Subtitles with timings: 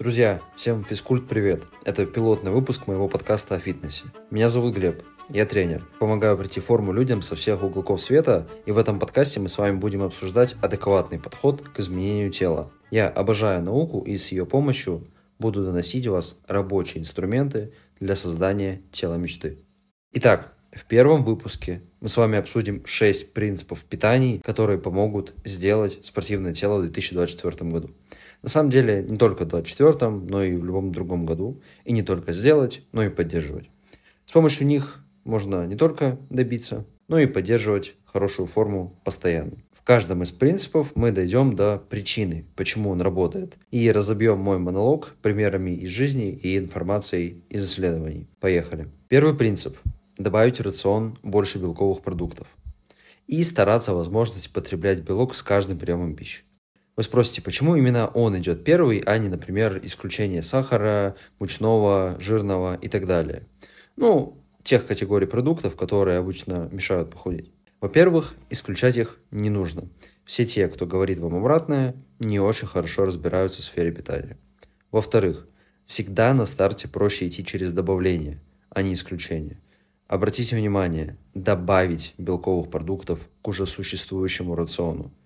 [0.00, 1.64] Друзья, всем физкульт привет!
[1.84, 4.04] Это пилотный выпуск моего подкаста о фитнесе.
[4.30, 5.86] Меня зовут Глеб, я тренер.
[5.98, 9.58] Помогаю прийти в форму людям со всех уголков света, и в этом подкасте мы с
[9.58, 12.72] вами будем обсуждать адекватный подход к изменению тела.
[12.90, 15.06] Я обожаю науку и с ее помощью
[15.38, 19.58] буду доносить вас рабочие инструменты для создания тела мечты.
[20.14, 26.54] Итак, в первом выпуске мы с вами обсудим 6 принципов питания, которые помогут сделать спортивное
[26.54, 27.90] тело в 2024 году.
[28.42, 31.60] На самом деле, не только в 2024, но и в любом другом году.
[31.84, 33.70] И не только сделать, но и поддерживать.
[34.24, 39.58] С помощью них можно не только добиться, но и поддерживать хорошую форму постоянно.
[39.72, 45.16] В каждом из принципов мы дойдем до причины, почему он работает, и разобьем мой монолог
[45.22, 48.28] примерами из жизни и информацией из исследований.
[48.40, 48.88] Поехали.
[49.08, 49.76] Первый принцип–
[50.18, 52.56] добавить в рацион больше белковых продуктов
[53.26, 56.42] и стараться возможность потреблять белок с каждым приемом пищи.
[57.00, 62.88] Вы спросите, почему именно он идет первый, а не, например, исключение сахара, мучного, жирного и
[62.88, 63.44] так далее.
[63.96, 67.50] Ну, тех категорий продуктов, которые обычно мешают похудеть.
[67.80, 69.88] Во-первых, исключать их не нужно.
[70.26, 74.36] Все те, кто говорит вам обратное, не очень хорошо разбираются в сфере питания.
[74.90, 75.48] Во-вторых,
[75.86, 79.58] всегда на старте проще идти через добавление, а не исключение.
[80.06, 85.10] Обратите внимание, добавить белковых продуктов к уже существующему рациону–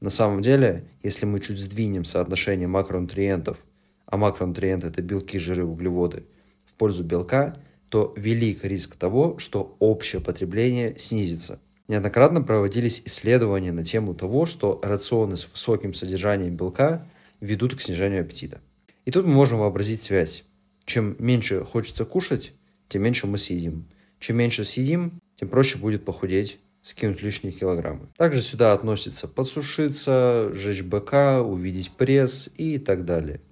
[0.00, 3.64] на самом деле, если мы чуть сдвинем соотношение макронутриентов,
[4.06, 6.24] а макронутриенты это белки, жиры, углеводы,
[6.66, 7.56] в пользу белка,
[7.88, 11.60] то велик риск того, что общее потребление снизится.
[11.88, 17.06] Неоднократно проводились исследования на тему того, что рационы с высоким содержанием белка
[17.40, 18.60] ведут к снижению аппетита.
[19.04, 20.44] И тут мы можем вообразить связь.
[20.84, 22.52] Чем меньше хочется кушать,
[22.88, 23.88] тем меньше мы съедим.
[24.20, 28.08] Чем меньше съедим, тем проще будет похудеть скинуть лишние килограммы.
[28.16, 33.42] Также сюда относится подсушиться, сжечь быка, увидеть пресс и так далее.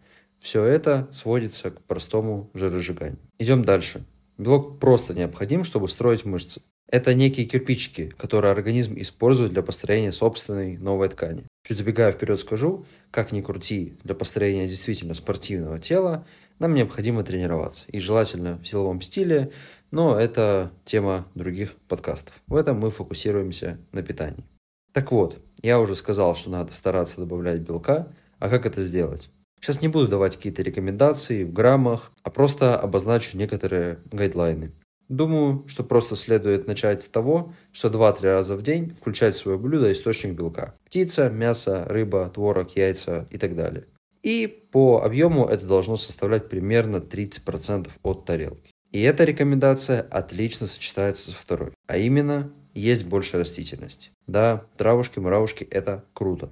[0.40, 3.18] Все это сводится к простому жиросжиганию.
[3.38, 4.04] Идем дальше.
[4.38, 6.62] Белок просто необходим, чтобы строить мышцы.
[6.88, 11.44] Это некие кирпичики, которые организм использует для построения собственной новой ткани.
[11.66, 16.26] Чуть забегая вперед скажу, как ни крути, для построения действительно спортивного тела
[16.58, 17.84] нам необходимо тренироваться.
[17.88, 19.52] И желательно в силовом стиле,
[19.90, 22.34] но это тема других подкастов.
[22.46, 24.44] В этом мы фокусируемся на питании.
[24.92, 28.08] Так вот, я уже сказал, что надо стараться добавлять белка,
[28.38, 29.30] а как это сделать?
[29.60, 34.72] Сейчас не буду давать какие-то рекомендации в граммах, а просто обозначу некоторые гайдлайны.
[35.08, 39.56] Думаю, что просто следует начать с того, что 2-3 раза в день включать в свое
[39.56, 40.74] блюдо источник белка.
[40.84, 43.86] Птица, мясо, рыба, творог, яйца и так далее.
[44.22, 48.72] И по объему это должно составлять примерно 30% от тарелки.
[48.96, 54.10] И эта рекомендация отлично сочетается со второй, а именно есть больше растительности.
[54.26, 56.50] Да, травушки, муравушки– это круто.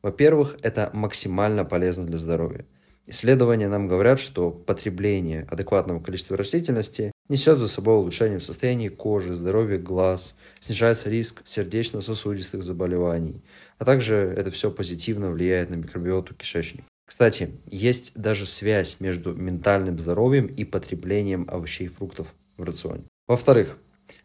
[0.00, 2.64] Во-первых, это максимально полезно для здоровья.
[3.08, 9.34] Исследования нам говорят, что потребление адекватного количества растительности несет за собой улучшение в состоянии кожи,
[9.34, 13.42] здоровья глаз, снижается риск сердечно-сосудистых заболеваний,
[13.78, 16.84] а также это все позитивно влияет на микробиоту кишечника.
[17.10, 23.02] Кстати, есть даже связь между ментальным здоровьем и потреблением овощей и фруктов в рационе.
[23.26, 23.78] Во-вторых,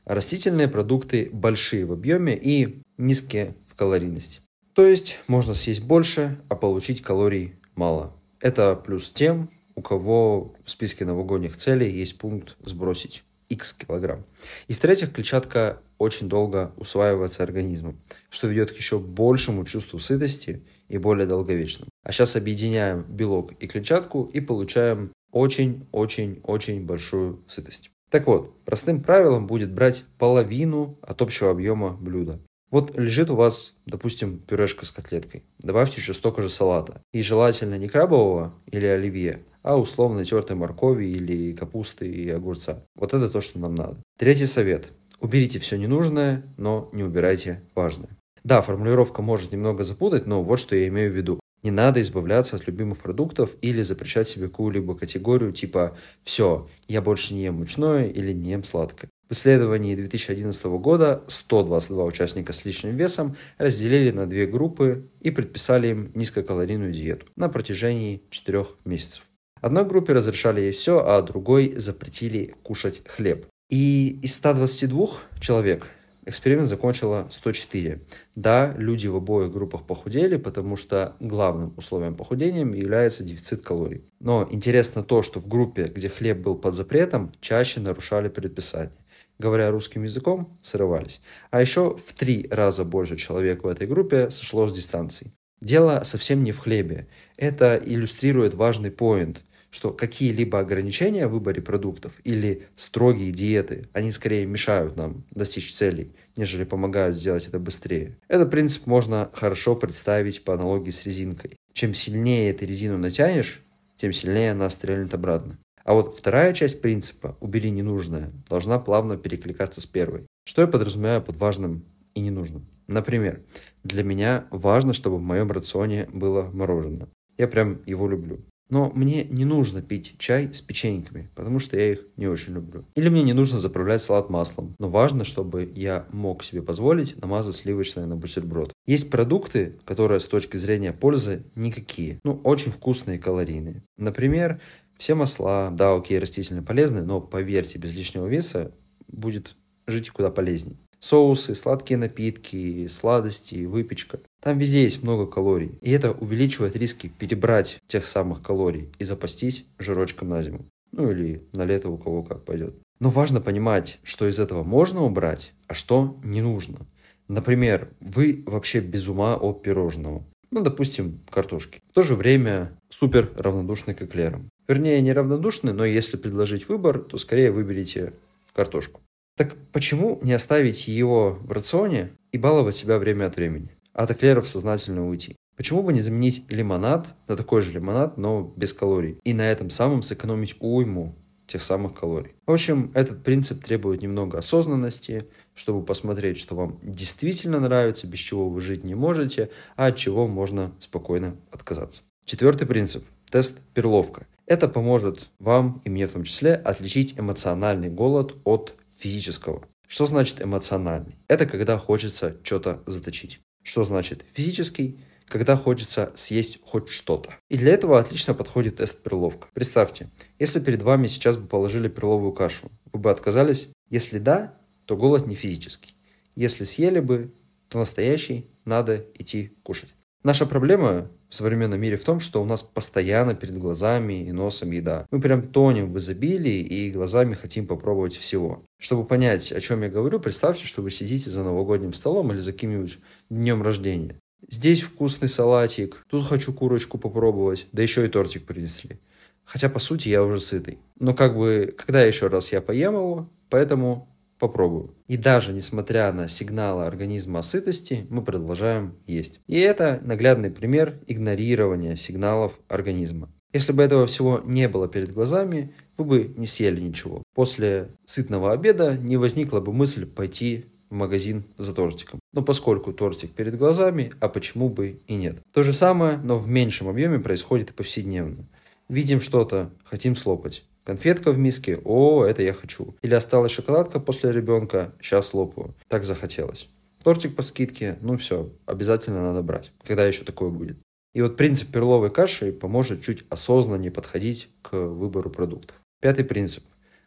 [0.06, 4.42] растительные продукты большие в объеме и низкие в калорийности.
[4.74, 8.14] То есть можно съесть больше, а получить калорий мало.
[8.40, 14.26] Это плюс тем, у кого в списке новогодних целей есть пункт сбросить x килограмм.
[14.68, 21.00] И в-третьих, клетчатка очень долго усваивается организмом, что ведет к еще большему чувству сытости и
[21.00, 21.90] более долговечному.
[22.06, 27.90] А сейчас объединяем белок и клетчатку и получаем очень-очень-очень большую сытость.
[28.12, 32.40] Так вот, простым правилом будет брать половину от общего объема блюда.
[32.70, 35.44] Вот лежит у вас, допустим, пюрешка с котлеткой.
[35.58, 37.02] Добавьте еще столько же салата.
[37.12, 42.86] И желательно не крабового или оливье, а условно тертой моркови или капусты и огурца.
[42.96, 43.98] Вот это то, что нам надо.
[44.20, 44.92] Третий совет.
[45.20, 48.10] Уберите все ненужное, но не убирайте важное.
[48.44, 51.40] Да, формулировка может немного запутать, но вот что я имею в виду.
[51.66, 57.34] Не надо избавляться от любимых продуктов или запрещать себе какую-либо категорию типа «все, я больше
[57.34, 59.10] не ем мучное или не ем сладкое».
[59.28, 65.88] В исследовании 2011 года 122 участника с личным весом разделили на две группы и предписали
[65.88, 69.24] им низкокалорийную диету на протяжении 4 месяцев.
[69.60, 73.48] Одной группе разрешали есть все, а другой запретили кушать хлеб.
[73.72, 75.08] И из 122
[75.40, 75.90] человек
[76.28, 78.02] Эксперимент закончила 104.
[78.36, 84.04] Да, люди в обоих группах похудели, потому что главным условием похудения является дефицит калорий.
[84.20, 88.98] Но интересно то, что в группе, где хлеб был под запретом, чаще нарушали предписание.
[89.38, 91.22] Говоря русским языком, срывались.
[91.52, 95.32] А еще в три раза больше человек в этой группе сошло с дистанцией.
[95.62, 97.08] Дело совсем не в хлебе.
[97.38, 99.44] Это иллюстрирует важный поинт,
[99.76, 106.14] что какие-либо ограничения в выборе продуктов или строгие диеты, они скорее мешают нам достичь целей,
[106.38, 108.18] нежели помогают сделать это быстрее.
[108.30, 111.58] Этот принцип можно хорошо представить по аналогии с резинкой.
[111.74, 113.66] Чем сильнее ты резину натянешь,
[113.98, 115.60] тем сильнее она стрельнет обратно.
[115.84, 120.26] А вот вторая часть принципа «убери ненужное» должна плавно перекликаться с первой.
[120.46, 121.84] Что я подразумеваю под важным
[122.14, 122.66] и ненужным?
[122.88, 123.42] Например,
[123.84, 127.10] для меня важно, чтобы в моем рационе было мороженое.
[127.38, 128.40] Я прям его люблю.
[128.70, 132.86] Но мне не нужно пить чай с печеньками, потому что я их не очень люблю.
[132.96, 137.56] Или мне не нужно заправлять салат маслом, но важно, чтобы я мог себе позволить намазать
[137.56, 138.74] сливочное на бутерброд.
[138.88, 143.84] Есть продукты, которые с точки зрения пользы никакие, ну очень вкусные и калорийные.
[143.98, 144.60] Например,
[144.98, 148.72] все масла, да, окей, растительные полезны, но поверьте, без лишнего веса
[149.08, 149.56] будет
[149.88, 150.78] жить куда полезнее.
[151.00, 154.22] Соусы, сладкие напитки, сладости, выпечка.
[154.46, 155.80] Там везде есть много калорий.
[155.82, 160.68] И это увеличивает риски перебрать тех самых калорий и запастись жирочком на зиму.
[160.92, 162.76] Ну или на лето у кого как пойдет.
[163.00, 166.86] Но важно понимать, что из этого можно убрать, а что не нужно.
[167.28, 170.24] Например, вы вообще без ума от пирожного.
[170.52, 171.80] Ну, допустим, картошки.
[171.90, 174.52] В то же время супер равнодушны к эклерам.
[174.68, 178.14] Вернее, не равнодушны, но если предложить выбор, то скорее выберите
[178.54, 179.02] картошку.
[179.38, 183.75] Так почему не оставить его в рационе и баловать себя время от времени?
[183.96, 185.38] От эклеров сознательно уйти.
[185.56, 189.20] Почему бы не заменить лимонад на такой же лимонад, но без калорий?
[189.24, 191.16] И на этом самом сэкономить уйму
[191.48, 192.34] тех самых калорий.
[192.46, 198.50] В общем, этот принцип требует немного осознанности, чтобы посмотреть, что вам действительно нравится, без чего
[198.50, 202.02] вы жить не можете, а от чего можно спокойно отказаться.
[202.26, 204.28] Четвертый принцип– тест перловка.
[204.46, 209.64] Это поможет вам и мне в том числе отличить эмоциональный голод от физического.
[209.88, 211.16] Что значит эмоциональный?
[211.30, 213.40] Это когда хочется что-то заточить.
[213.66, 215.00] Что значит физический?
[215.26, 217.36] Когда хочется съесть хоть что-то.
[217.50, 219.48] И для этого отлично подходит тест перловка.
[219.54, 223.70] Представьте, если перед вами сейчас бы положили перловую кашу, вы бы отказались?
[223.90, 225.96] Если да, то голод не физический.
[226.36, 227.34] Если съели бы,
[227.68, 229.96] то настоящий надо идти кушать.
[230.26, 234.72] Наша проблема в современном мире в том, что у нас постоянно перед глазами и носом
[234.72, 235.06] еда.
[235.12, 238.64] Мы прям тонем в изобилии и глазами хотим попробовать всего.
[238.80, 242.54] Чтобы понять, о чем я говорю, представьте, что вы сидите за новогодним столом или за
[242.54, 242.98] каким-нибудь
[243.30, 244.16] днем рождения.
[244.50, 249.00] Здесь вкусный салатик, тут хочу курочку попробовать, да еще и тортик принесли.
[249.44, 250.80] Хотя, по сути, я уже сытый.
[251.00, 254.10] Но как бы, когда еще раз я поем его, поэтому
[254.40, 254.96] попробую.
[255.08, 259.40] И даже несмотря на сигналы организма о сытости, мы продолжаем есть.
[259.48, 263.30] И это наглядный пример игнорирования сигналов организма.
[263.54, 267.24] Если бы этого всего не было перед глазами, вы бы не съели ничего.
[267.34, 272.20] После сытного обеда не возникла бы мысль пойти в магазин за тортиком.
[272.34, 275.38] Но поскольку тортик перед глазами, а почему бы и нет.
[275.54, 278.46] То же самое, но в меньшем объеме происходит и повседневно.
[278.90, 280.66] Видим что-то, хотим слопать.
[280.86, 282.96] Конфетка в миске, о, это я хочу.
[283.02, 285.74] Или осталась шоколадка после ребенка, сейчас лопаю.
[285.88, 286.70] Так захотелось.
[287.04, 289.72] Тортик по скидке, ну все, обязательно надо брать.
[289.84, 290.78] Когда еще такое будет?
[291.16, 295.76] И вот принцип перловой каши поможет чуть осознаннее подходить к выбору продуктов.
[296.02, 296.64] Пятый принцип.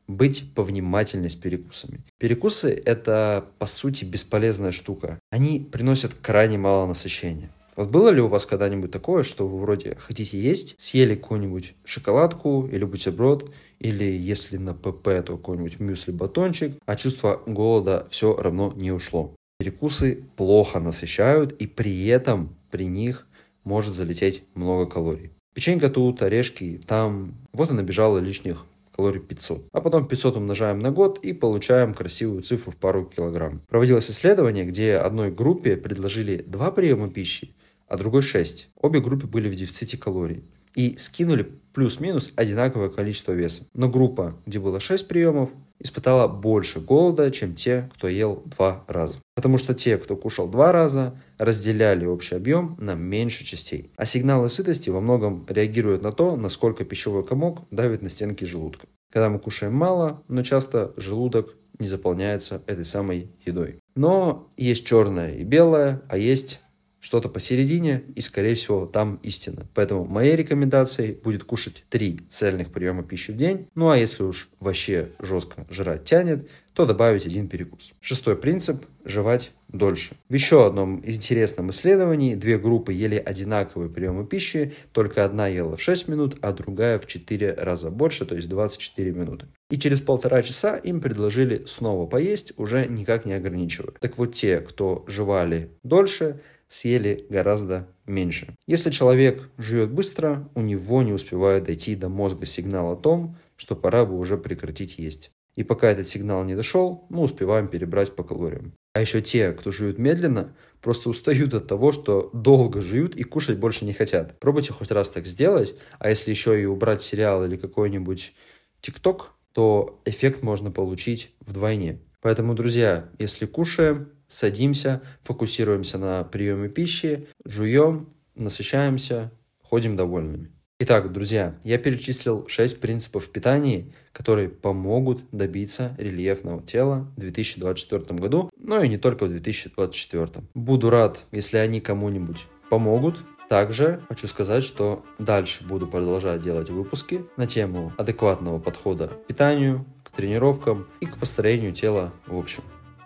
[0.08, 2.00] Быть повнимательней с перекусами.
[2.18, 5.20] Перекусы– это, по сути, бесполезная штука.
[5.30, 7.50] Они приносят крайне мало насыщения.
[7.78, 12.66] Вот было ли у вас когда-нибудь такое, что вы вроде хотите есть, съели какую-нибудь шоколадку
[12.66, 18.90] или бутерброд, или если на ПП, то какой-нибудь мюсли-батончик, а чувство голода все равно не
[18.90, 19.32] ушло.
[19.60, 23.28] Перекусы плохо насыщают, и при этом при них
[23.62, 25.30] может залететь много калорий.
[25.54, 27.36] Печенька тут, орешки там.
[27.52, 28.66] Вот и набежало лишних
[28.98, 29.68] калорий 500.
[29.70, 33.62] А потом 500 умножаем на год и получаем красивую цифру в пару килограмм.
[33.68, 37.54] Проводилось исследование, где одной группе предложили два приема пищи,
[37.88, 38.70] а другой 6.
[38.76, 43.64] Обе группы были в дефиците калорий и скинули плюс-минус одинаковое количество веса.
[43.74, 49.18] Но группа, где было 6 приемов, испытала больше голода, чем те, кто ел два раза.
[49.34, 53.90] Потому что те, кто кушал два раза, разделяли общий объем на меньше частей.
[53.96, 58.86] А сигналы сытости во многом реагируют на то, насколько пищевой комок давит на стенки желудка.
[59.12, 63.78] Когда мы кушаем мало, но часто желудок не заполняется этой самой едой.
[63.94, 66.60] Но есть черное и белое, а есть
[67.00, 69.66] что-то посередине, и, скорее всего, там истина.
[69.74, 73.68] Поэтому моей рекомендацией будет кушать три цельных приема пищи в день.
[73.74, 77.92] Ну а если уж вообще жестко жрать тянет, то добавить один перекус.
[78.00, 80.14] Шестой принцип– жевать дольше.
[80.28, 86.06] В еще одном интересном исследовании две группы ели одинаковые приемы пищи, только одна ела 6
[86.06, 89.46] минут, а другая в 4 раза больше, то есть 24 минуты.
[89.70, 93.94] И через полтора часа им предложили снова поесть, уже никак не ограничивая.
[93.98, 98.54] Так вот те, кто жевали дольше, съели гораздо меньше.
[98.66, 103.74] Если человек жует быстро, у него не успевает дойти до мозга сигнал о том, что
[103.74, 105.30] пора бы уже прекратить есть.
[105.56, 108.74] И пока этот сигнал не дошел, мы успеваем перебрать по калориям.
[108.92, 113.58] А еще те, кто жует медленно, просто устают от того, что долго жуют и кушать
[113.58, 114.38] больше не хотят.
[114.38, 118.34] Пробуйте хоть раз так сделать, а если еще и убрать сериал или какой-нибудь
[118.80, 122.00] ТикТок, то эффект можно получить вдвойне.
[122.20, 129.32] Поэтому, друзья, если кушаем, садимся, фокусируемся на приеме пищи, жуем, насыщаемся,
[129.62, 130.52] ходим довольными.
[130.80, 138.48] Итак, друзья, я перечислил 6 принципов питания, которые помогут добиться рельефного тела в 2024 году,
[138.56, 140.46] но и не только в 2024.
[140.54, 143.24] Буду рад, если они кому-нибудь помогут.
[143.48, 149.84] Также хочу сказать, что дальше буду продолжать делать выпуски на тему адекватного подхода к питанию,
[150.04, 152.62] к тренировкам и к построению тела в общем.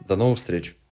[0.06, 0.76] До новых встреч!